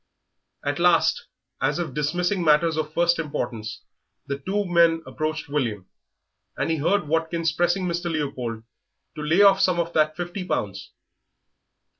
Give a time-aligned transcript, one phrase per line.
[0.65, 1.27] At last,
[1.61, 3.81] as if dismissing matters of first importance,
[4.25, 5.85] the two men approached William,
[6.57, 8.11] and he heard Watkins pressing Mr.
[8.11, 8.63] Leopold
[9.13, 10.89] to lay off some of that fifty pounds.